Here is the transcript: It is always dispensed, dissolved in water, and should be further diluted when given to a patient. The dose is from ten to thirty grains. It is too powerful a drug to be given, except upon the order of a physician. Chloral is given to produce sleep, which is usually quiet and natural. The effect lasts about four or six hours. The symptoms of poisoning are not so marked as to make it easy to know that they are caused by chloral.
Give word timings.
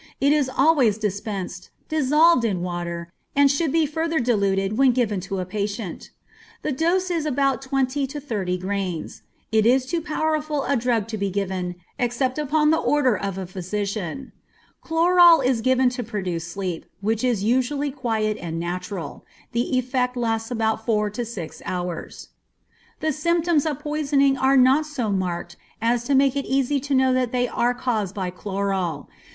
It 0.19 0.33
is 0.33 0.49
always 0.49 0.97
dispensed, 0.97 1.69
dissolved 1.87 2.43
in 2.43 2.63
water, 2.63 3.13
and 3.35 3.51
should 3.51 3.71
be 3.71 3.85
further 3.85 4.19
diluted 4.19 4.75
when 4.75 4.93
given 4.93 5.19
to 5.19 5.37
a 5.37 5.45
patient. 5.45 6.09
The 6.63 6.71
dose 6.71 7.11
is 7.11 7.27
from 7.27 7.59
ten 7.59 7.85
to 8.07 8.19
thirty 8.19 8.57
grains. 8.57 9.21
It 9.51 9.67
is 9.67 9.85
too 9.85 10.01
powerful 10.01 10.63
a 10.63 10.75
drug 10.75 11.07
to 11.09 11.19
be 11.19 11.29
given, 11.29 11.75
except 11.99 12.39
upon 12.39 12.71
the 12.71 12.79
order 12.79 13.15
of 13.15 13.37
a 13.37 13.45
physician. 13.45 14.31
Chloral 14.81 15.39
is 15.39 15.61
given 15.61 15.89
to 15.89 16.03
produce 16.03 16.47
sleep, 16.47 16.87
which 17.01 17.23
is 17.23 17.43
usually 17.43 17.91
quiet 17.91 18.37
and 18.41 18.59
natural. 18.59 19.23
The 19.51 19.77
effect 19.77 20.17
lasts 20.17 20.49
about 20.49 20.83
four 20.83 21.11
or 21.15 21.23
six 21.23 21.61
hours. 21.63 22.29
The 23.01 23.13
symptoms 23.13 23.67
of 23.67 23.77
poisoning 23.77 24.35
are 24.35 24.57
not 24.57 24.87
so 24.87 25.11
marked 25.11 25.57
as 25.79 26.03
to 26.05 26.15
make 26.15 26.35
it 26.35 26.47
easy 26.47 26.79
to 26.79 26.95
know 26.95 27.13
that 27.13 27.31
they 27.31 27.47
are 27.47 27.75
caused 27.75 28.15
by 28.15 28.31
chloral. 28.31 29.07